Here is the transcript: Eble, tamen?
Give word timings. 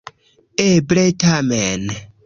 Eble, 0.69 1.05
tamen? 1.25 1.89